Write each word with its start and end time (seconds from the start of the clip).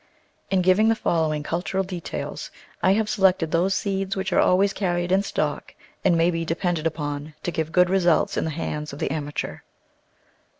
In 0.49 0.63
giving 0.63 0.87
the 0.89 0.95
following 0.95 1.43
cultural 1.43 1.83
details 1.83 2.49
I 2.81 2.93
have 2.93 3.07
selected 3.07 3.51
those 3.51 3.75
seeds 3.75 4.15
which 4.15 4.33
are 4.33 4.39
always 4.39 4.73
carried 4.73 5.11
in 5.11 5.21
stock 5.21 5.75
and 6.03 6.17
may 6.17 6.31
be 6.31 6.43
depended 6.43 6.87
upon 6.87 7.35
to 7.43 7.51
give 7.51 7.71
good 7.71 7.87
results 7.87 8.35
in 8.35 8.43
the 8.45 8.49
hands 8.49 8.93
of 8.93 8.97
the 8.97 9.11
amateur. 9.11 9.59